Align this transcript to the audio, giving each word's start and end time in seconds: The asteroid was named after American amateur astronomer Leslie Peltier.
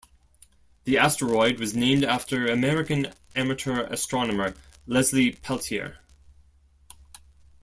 The 0.85 0.97
asteroid 0.97 1.59
was 1.59 1.75
named 1.75 2.03
after 2.03 2.47
American 2.47 3.13
amateur 3.35 3.83
astronomer 3.83 4.55
Leslie 4.87 5.31
Peltier. 5.33 5.99